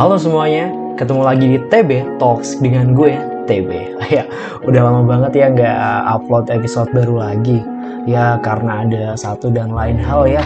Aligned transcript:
Halo 0.00 0.16
semuanya, 0.16 0.72
ketemu 0.96 1.22
lagi 1.28 1.44
di 1.44 1.58
TB 1.68 2.16
Talks 2.16 2.56
dengan 2.56 2.96
gue, 2.96 3.20
TB. 3.44 3.68
Ya, 4.16 4.24
udah 4.64 4.80
lama 4.88 5.04
banget 5.04 5.44
ya 5.44 5.46
nggak 5.52 5.76
upload 6.08 6.48
episode 6.48 6.88
baru 6.96 7.20
lagi. 7.20 7.60
Ya, 8.08 8.40
karena 8.40 8.88
ada 8.88 9.12
satu 9.12 9.52
dan 9.52 9.76
lain 9.76 10.00
hal 10.00 10.24
ya. 10.24 10.40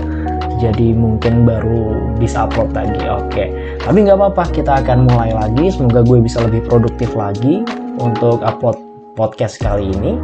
Jadi 0.59 0.91
mungkin 0.99 1.47
baru 1.47 1.95
bisa 2.19 2.51
upload 2.51 2.75
lagi. 2.75 2.99
Oke, 3.07 3.79
tapi 3.79 4.03
nggak 4.03 4.19
apa-apa, 4.19 4.51
kita 4.51 4.83
akan 4.83 5.07
mulai 5.07 5.31
lagi. 5.31 5.71
Semoga 5.71 6.03
gue 6.03 6.19
bisa 6.19 6.43
lebih 6.43 6.67
produktif 6.67 7.15
lagi 7.15 7.63
untuk 8.03 8.43
upload 8.43 8.83
podcast 9.15 9.63
kali 9.63 9.95
ini. 9.95 10.19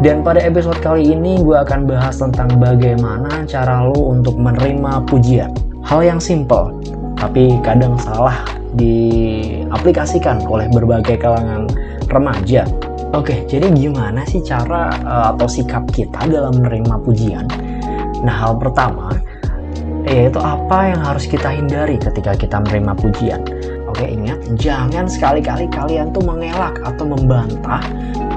Dan 0.00 0.24
pada 0.24 0.40
episode 0.40 0.80
kali 0.80 1.12
ini 1.12 1.44
gue 1.44 1.60
akan 1.60 1.84
bahas 1.84 2.24
tentang 2.24 2.48
bagaimana 2.56 3.44
cara 3.44 3.84
lo 3.84 4.16
untuk 4.16 4.40
menerima 4.40 5.04
pujian. 5.04 5.52
Hal 5.84 6.00
yang 6.00 6.24
simple, 6.24 6.72
tapi 7.20 7.60
kadang 7.60 8.00
salah 8.00 8.61
diaplikasikan 8.76 10.44
oleh 10.48 10.68
berbagai 10.72 11.20
kalangan 11.20 11.68
remaja. 12.08 12.64
Oke, 13.12 13.44
jadi 13.44 13.68
gimana 13.76 14.24
sih 14.24 14.40
cara 14.40 14.88
uh, 15.04 15.36
atau 15.36 15.44
sikap 15.44 15.84
kita 15.92 16.24
dalam 16.28 16.56
menerima 16.56 16.96
pujian? 17.04 17.44
Nah, 18.24 18.32
hal 18.32 18.56
pertama 18.56 19.12
yaitu 20.02 20.38
apa 20.42 20.90
yang 20.90 21.00
harus 21.00 21.30
kita 21.30 21.46
hindari 21.46 21.94
ketika 21.94 22.34
kita 22.34 22.58
menerima 22.58 22.92
pujian. 22.98 23.40
Oke, 23.86 24.08
ingat 24.08 24.40
jangan 24.56 25.06
sekali-kali 25.06 25.68
kalian 25.68 26.10
tuh 26.10 26.24
mengelak 26.24 26.74
atau 26.82 27.04
membantah. 27.06 27.84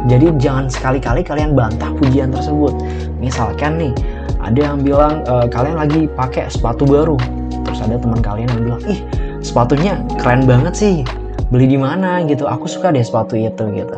Jadi 0.05 0.35
jangan 0.37 0.69
sekali-kali 0.69 1.25
kalian 1.25 1.57
bantah 1.57 1.89
pujian 1.97 2.29
tersebut. 2.29 2.75
Misalkan 3.17 3.79
nih, 3.81 3.93
ada 4.43 4.59
yang 4.59 4.83
bilang 4.83 5.25
e, 5.25 5.49
kalian 5.49 5.79
lagi 5.79 6.05
pakai 6.11 6.51
sepatu 6.51 6.85
baru, 6.85 7.17
terus 7.65 7.79
ada 7.81 7.97
teman 7.97 8.21
kalian 8.21 8.51
yang 8.51 8.61
bilang, 8.67 8.81
ih 8.85 8.99
sepatunya 9.45 10.01
keren 10.17 10.49
banget 10.49 10.73
sih. 10.73 10.95
Beli 11.53 11.69
di 11.69 11.77
mana 11.77 12.25
gitu. 12.25 12.49
Aku 12.49 12.65
suka 12.65 12.89
deh 12.89 13.05
sepatu 13.05 13.37
itu 13.37 13.63
gitu. 13.77 13.95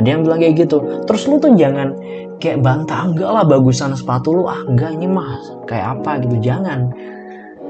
Ada 0.00 0.08
yang 0.08 0.24
bilang 0.24 0.40
kayak 0.40 0.64
gitu. 0.64 1.04
Terus 1.04 1.22
lu 1.28 1.36
tuh 1.36 1.52
jangan 1.52 1.92
kayak 2.40 2.64
bantah 2.64 3.12
enggak 3.12 3.28
lah 3.28 3.44
bagusan 3.44 3.92
sepatu 3.92 4.32
lu. 4.32 4.42
Ah 4.48 4.64
enggak 4.64 4.96
ini 4.96 5.04
mah 5.04 5.36
kayak 5.68 6.00
apa 6.00 6.24
gitu. 6.24 6.40
Jangan. 6.40 6.88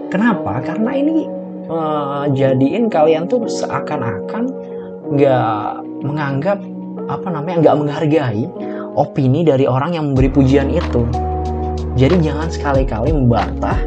Kenapa? 0.06 0.62
Karena 0.62 0.90
ini 0.94 1.26
uh, 1.66 2.30
jadiin 2.30 2.86
kalian 2.86 3.26
tuh 3.26 3.42
seakan-akan 3.50 4.46
nggak 5.10 5.66
menganggap 6.06 6.58
apa 7.06 7.28
namanya 7.30 7.56
nggak 7.62 7.76
menghargai 7.78 8.42
opini 8.94 9.42
dari 9.42 9.66
orang 9.66 9.98
yang 9.98 10.14
memberi 10.14 10.30
pujian 10.30 10.70
itu. 10.70 11.02
Jadi 11.98 12.22
jangan 12.22 12.48
sekali-kali 12.52 13.10
membantah 13.10 13.78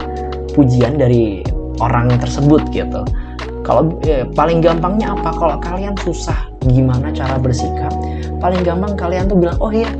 pujian 0.57 0.99
dari 0.99 1.45
orang 1.79 2.11
tersebut 2.19 2.67
gitu 2.75 3.07
kalau 3.63 3.91
eh, 4.07 4.23
paling 4.33 4.63
gampangnya 4.63 5.13
apa? 5.13 5.29
Kalau 5.35 5.55
kalian 5.59 5.93
susah 5.99 6.47
gimana 6.63 7.11
cara 7.11 7.35
bersikap? 7.35 7.91
Paling 8.39 8.63
gampang 8.63 8.95
kalian 8.95 9.27
tuh 9.27 9.37
bilang 9.37 9.57
oh 9.59 9.71
iya 9.71 9.91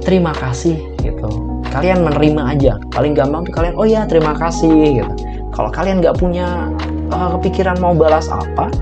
terima 0.00 0.32
kasih 0.32 0.80
gitu. 1.04 1.28
Kalian 1.70 2.02
menerima 2.02 2.42
aja. 2.56 2.72
Paling 2.90 3.12
gampang 3.14 3.46
tuh 3.46 3.54
kalian 3.54 3.74
oh 3.76 3.86
iya 3.86 4.08
terima 4.08 4.32
kasih 4.34 5.04
gitu. 5.04 5.12
Kalau 5.52 5.68
kalian 5.68 6.00
nggak 6.00 6.16
punya 6.16 6.72
uh, 7.12 7.36
kepikiran 7.36 7.76
mau 7.82 7.92
balas 7.92 8.30
apa 8.32 8.72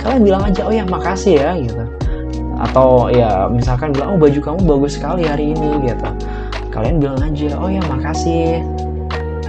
kalian 0.00 0.24
bilang 0.24 0.42
aja 0.48 0.64
oh 0.64 0.72
ya 0.72 0.84
makasih 0.88 1.36
ya 1.36 1.50
gitu. 1.60 1.84
Atau 2.60 3.08
ya 3.12 3.48
misalkan 3.48 3.92
bilang 3.92 4.16
oh 4.16 4.18
baju 4.20 4.40
kamu 4.40 4.60
bagus 4.64 4.96
sekali 4.96 5.28
hari 5.28 5.52
ini 5.52 5.84
gitu. 5.84 6.08
Kalian 6.70 7.02
bilang 7.02 7.20
aja 7.20 7.58
oh 7.58 7.68
ya 7.68 7.82
makasih 7.90 8.64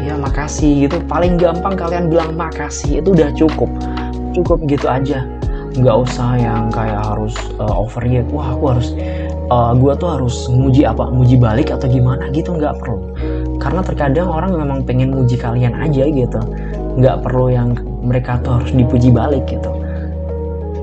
ya 0.02 0.16
makasih 0.18 0.88
gitu. 0.88 0.98
Paling 1.06 1.38
gampang 1.38 1.78
kalian 1.78 2.10
bilang 2.10 2.34
makasih 2.34 3.00
itu 3.02 3.14
udah 3.14 3.30
cukup. 3.38 3.70
Cukup 4.34 4.60
gitu 4.66 4.88
aja. 4.90 5.26
Nggak 5.72 5.98
usah 6.04 6.36
yang 6.36 6.68
kayak 6.68 7.00
harus 7.00 7.32
uh, 7.56 7.82
overreact 7.82 8.28
wah 8.36 8.52
aku 8.52 8.76
harus 8.76 8.88
uh, 9.48 9.72
eh, 9.72 9.74
gue 9.80 9.94
tuh 9.96 10.10
harus 10.12 10.36
muji 10.52 10.84
apa 10.84 11.08
muji 11.08 11.40
balik 11.40 11.72
atau 11.72 11.88
gimana 11.88 12.28
gitu 12.36 12.58
nggak 12.58 12.76
perlu. 12.84 13.00
Karena 13.62 13.82
terkadang 13.86 14.28
orang 14.28 14.52
memang 14.58 14.80
pengen 14.84 15.16
muji 15.16 15.40
kalian 15.40 15.78
aja 15.80 16.04
gitu. 16.10 16.40
Nggak 17.00 17.24
perlu 17.24 17.48
yang 17.54 17.78
mereka 18.04 18.42
tuh 18.44 18.60
harus 18.60 18.72
dipuji 18.76 19.14
balik 19.14 19.48
gitu. 19.48 19.72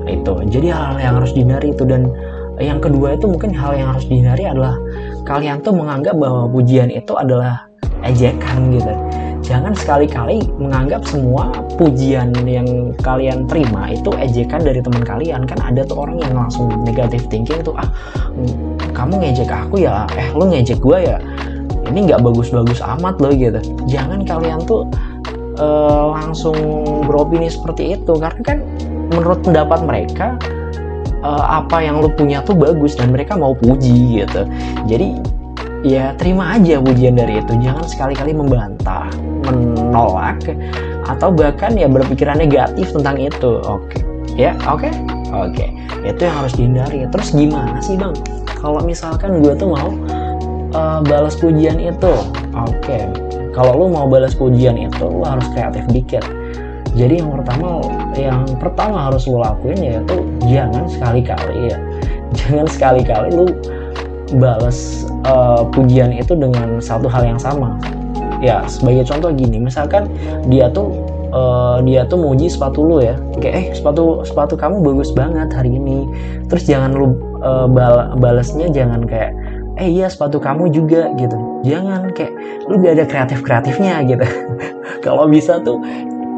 Itu. 0.09 0.41
Jadi 0.49 0.73
-hal 0.73 0.97
yang 0.97 1.21
harus 1.21 1.37
dihindari 1.37 1.69
itu. 1.69 1.85
Dan 1.85 2.09
yang 2.57 2.81
kedua 2.81 3.13
itu 3.15 3.29
mungkin 3.29 3.53
hal 3.53 3.77
yang 3.77 3.93
harus 3.93 4.09
dihindari 4.09 4.49
adalah 4.49 4.75
kalian 5.23 5.61
tuh 5.61 5.71
menganggap 5.77 6.17
bahwa 6.17 6.49
pujian 6.49 6.89
itu 6.89 7.13
adalah 7.13 7.68
ejekan 8.03 8.71
gitu. 8.73 8.93
Jangan 9.39 9.73
sekali-kali 9.73 10.45
menganggap 10.61 11.01
semua 11.09 11.49
pujian 11.79 12.29
yang 12.45 12.93
kalian 13.01 13.49
terima 13.49 13.89
itu 13.89 14.13
ejekan 14.19 14.61
dari 14.61 14.77
teman 14.77 15.01
kalian. 15.01 15.47
Kan 15.49 15.57
ada 15.63 15.81
tuh 15.87 16.05
orang 16.05 16.21
yang 16.21 16.37
langsung 16.37 16.69
negatif 16.85 17.25
thinking 17.33 17.63
tuh 17.65 17.73
ah 17.73 17.89
kamu 18.93 19.25
ngejek 19.25 19.49
aku 19.49 19.81
ya? 19.81 20.05
Eh 20.13 20.29
lu 20.37 20.53
ngejek 20.53 20.77
gue 20.77 20.97
ya? 21.01 21.17
Ini 21.89 22.13
nggak 22.13 22.21
bagus-bagus 22.21 22.83
amat 22.83 23.17
loh 23.17 23.33
gitu. 23.33 23.57
Jangan 23.89 24.21
kalian 24.21 24.61
tuh 24.69 24.85
uh, 25.57 26.13
langsung 26.13 26.53
beropini 27.09 27.49
seperti 27.49 27.97
itu. 27.97 28.13
Karena 28.21 28.41
kan 28.45 28.61
menurut 29.09 29.41
pendapat 29.41 29.81
mereka 29.81 30.37
uh, 31.25 31.63
apa 31.63 31.81
yang 31.81 31.97
lu 31.97 32.13
punya 32.13 32.45
tuh 32.45 32.53
bagus 32.53 32.93
dan 32.93 33.09
mereka 33.09 33.33
mau 33.33 33.57
puji 33.57 34.21
gitu. 34.21 34.45
Jadi 34.85 35.38
ya 35.85 36.11
terima 36.15 36.55
aja 36.55 36.79
pujian 36.79 37.15
dari 37.15 37.39
itu. 37.39 37.53
Jangan 37.59 37.85
sekali-kali 37.87 38.31
membantah 38.35 39.09
menolak 39.47 40.43
atau 41.09 41.33
bahkan 41.33 41.73
ya 41.73 41.89
berpikiran 41.89 42.37
negatif 42.37 42.91
tentang 42.93 43.17
itu. 43.17 43.59
Oke. 43.65 44.03
Ya 44.37 44.55
oke? 44.67 44.87
Oke. 45.33 45.71
Itu 46.05 46.21
yang 46.25 46.35
harus 46.43 46.53
dihindari. 46.55 47.05
Terus 47.09 47.29
gimana 47.33 47.79
sih 47.83 47.97
bang? 47.99 48.13
Kalau 48.59 48.83
misalkan 48.83 49.39
gue 49.39 49.55
tuh 49.55 49.71
mau 49.71 49.89
uh, 50.75 50.99
balas 51.03 51.35
pujian 51.39 51.79
itu 51.79 52.13
oke. 52.53 52.99
Kalau 53.55 53.71
lu 53.75 53.85
mau 53.91 54.05
balas 54.07 54.37
pujian 54.37 54.77
itu 54.77 55.03
lu 55.03 55.23
harus 55.25 55.47
kreatif 55.51 55.83
dikit. 55.89 56.23
Jadi 56.97 57.21
yang 57.21 57.29
pertama 57.31 57.85
yang 58.17 58.41
pertama 58.57 59.09
harus 59.09 59.29
lu 59.29 59.39
lakuin 59.39 59.79
yaitu 59.79 60.25
jangan 60.49 60.85
sekali-kali 60.89 61.71
ya. 61.71 61.77
Jangan 62.35 62.67
sekali-kali 62.69 63.27
lu 63.33 63.49
balas 64.35 65.07
uh, 65.25 65.65
pujian 65.73 66.13
itu 66.13 66.37
dengan 66.37 66.77
satu 66.77 67.09
hal 67.09 67.25
yang 67.25 67.39
sama. 67.41 67.79
Ya 68.39 68.63
sebagai 68.71 69.03
contoh 69.09 69.35
gini 69.35 69.59
misalkan 69.59 70.07
dia 70.47 70.71
tuh 70.71 70.95
uh, 71.35 71.83
dia 71.83 72.07
tuh 72.07 72.19
muji 72.21 72.47
sepatu 72.47 72.85
lu 72.85 72.97
ya. 73.03 73.15
Kayak 73.41 73.55
eh 73.55 73.65
sepatu 73.75 74.23
sepatu 74.23 74.55
kamu 74.55 74.81
bagus 74.83 75.11
banget 75.11 75.49
hari 75.51 75.75
ini. 75.75 76.07
Terus 76.47 76.63
jangan 76.69 76.95
lu 76.95 77.15
uh, 77.41 77.67
bal 77.67 78.15
balasnya 78.19 78.69
jangan 78.71 79.03
kayak 79.03 79.35
eh 79.79 79.87
iya 79.87 80.07
sepatu 80.11 80.39
kamu 80.39 80.71
juga 80.71 81.11
gitu. 81.15 81.37
Jangan 81.63 82.11
kayak 82.15 82.33
lu 82.71 82.79
gak 82.79 82.93
ada 82.99 83.05
kreatif 83.07 83.39
kreatifnya 83.43 84.03
gitu. 84.07 84.23
Kalau 85.05 85.27
bisa 85.27 85.59
tuh 85.59 85.79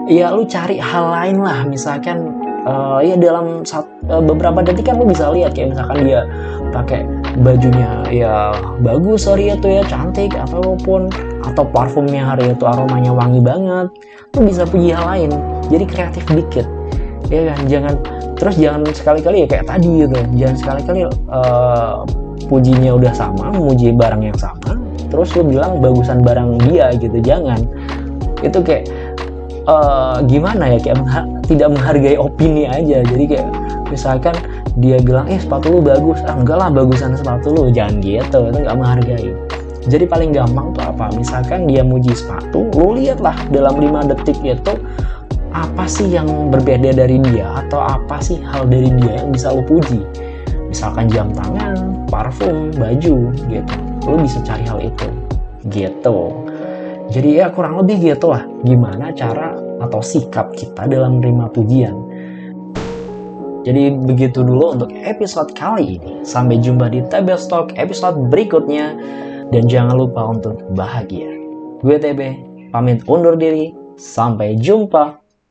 ya 0.09 0.33
lu 0.33 0.45
cari 0.49 0.81
hal 0.81 1.05
lain 1.09 1.37
lah. 1.41 1.65
Misalkan 1.65 2.41
uh, 2.65 2.99
ya 3.01 3.17
dalam 3.17 3.65
saat, 3.65 3.85
uh, 4.09 4.21
beberapa 4.21 4.61
detik 4.61 4.89
kan 4.89 4.97
lu 4.97 5.05
bisa 5.09 5.29
lihat 5.33 5.53
kayak 5.53 5.73
misalkan 5.73 6.05
dia 6.05 6.25
pakai 6.71 7.03
bajunya 7.43 8.03
ya 8.09 8.55
bagus 8.79 9.27
hari 9.27 9.51
itu 9.53 9.67
ya 9.67 9.83
cantik 9.87 10.33
ataupun 10.35 11.11
atau 11.43 11.63
parfumnya 11.67 12.23
hari 12.23 12.51
itu 12.51 12.63
aromanya 12.63 13.11
wangi 13.11 13.43
banget 13.43 13.87
tuh 14.31 14.41
bisa 14.47 14.63
puji 14.63 14.95
hal 14.95 15.05
lain. 15.05 15.31
Jadi 15.67 15.85
kreatif 15.85 16.23
dikit 16.31 16.67
ya 17.27 17.51
kan? 17.51 17.59
Jangan 17.67 17.93
terus 18.39 18.55
jangan 18.57 18.81
sekali-kali 18.89 19.45
ya 19.45 19.47
kayak 19.47 19.65
tadi 19.67 19.89
gitu. 20.07 20.17
Jangan 20.39 20.55
sekali-kali 20.57 20.99
uh, 21.29 22.07
pujinya 22.47 22.91
udah 22.97 23.13
sama 23.15 23.51
memuji 23.53 23.95
barang 23.95 24.23
yang 24.23 24.39
sama 24.39 24.79
terus 25.11 25.35
lu 25.35 25.43
bilang 25.43 25.83
bagusan 25.83 26.23
barang 26.23 26.57
dia 26.71 26.95
gitu. 26.95 27.19
Jangan. 27.19 27.59
Itu 28.41 28.63
kayak 28.63 28.87
uh, 29.67 30.23
gimana 30.25 30.75
ya? 30.75 30.79
Kayak 30.79 31.03
tidak 31.45 31.67
menghargai 31.75 32.15
opini 32.15 32.63
aja. 32.65 33.03
Jadi 33.03 33.23
kayak 33.27 33.49
misalkan 33.91 34.33
dia 34.79 34.97
bilang 35.03 35.27
eh 35.27 35.39
sepatu 35.39 35.67
lu 35.67 35.79
bagus. 35.83 36.23
Ah 36.23 36.39
enggak 36.39 36.57
lah 36.59 36.69
bagusan 36.71 37.17
sepatu 37.17 37.51
lu. 37.51 37.63
Jangan 37.71 37.99
gitu 37.99 38.39
itu 38.47 38.57
nggak 38.63 38.77
menghargai. 38.77 39.31
Jadi 39.89 40.05
paling 40.05 40.29
gampang 40.31 40.71
tuh 40.77 40.83
apa? 40.85 41.09
Misalkan 41.17 41.65
dia 41.65 41.81
muji 41.81 42.13
sepatu 42.13 42.69
lu 42.77 42.95
lihatlah 42.95 43.33
dalam 43.49 43.75
5 43.81 44.11
detik 44.13 44.37
itu 44.45 44.73
apa 45.51 45.83
sih 45.83 46.07
yang 46.07 46.53
berbeda 46.53 46.95
dari 46.95 47.19
dia 47.19 47.65
atau 47.65 47.83
apa 47.83 48.23
sih 48.23 48.39
hal 48.39 48.69
dari 48.69 48.87
dia 48.95 49.19
yang 49.19 49.33
bisa 49.33 49.51
lu 49.51 49.65
puji? 49.65 49.99
Misalkan 50.71 51.11
jam 51.11 51.27
tangan 51.35 52.07
parfum 52.07 52.71
baju 52.77 53.33
gitu. 53.35 53.75
Lu 54.07 54.15
bisa 54.21 54.39
cari 54.45 54.63
hal 54.63 54.79
itu. 54.79 55.07
Gitu. 55.67 56.17
Jadi 57.11 57.43
ya 57.43 57.51
kurang 57.51 57.75
lebih 57.83 58.15
gitu 58.15 58.31
lah 58.31 58.47
gimana 58.63 59.11
cara 59.11 59.51
atau 59.83 59.99
sikap 59.99 60.55
kita 60.55 60.87
dalam 60.87 61.19
menerima 61.19 61.51
pujian 61.51 61.95
jadi 63.61 63.93
begitu 63.93 64.41
dulu 64.41 64.73
untuk 64.73 64.89
episode 64.97 65.53
kali 65.53 66.01
ini. 66.01 66.25
Sampai 66.25 66.57
jumpa 66.57 66.89
di 66.89 67.05
Table 67.05 67.37
Stock 67.37 67.69
episode 67.77 68.17
berikutnya. 68.33 68.97
Dan 69.51 69.67
jangan 69.69 69.99
lupa 69.99 70.31
untuk 70.31 70.57
bahagia. 70.73 71.29
Gue 71.85 71.99
TB, 72.01 72.21
pamit 72.73 73.05
undur 73.05 73.37
diri. 73.37 73.75
Sampai 74.01 74.57
jumpa. 74.57 75.20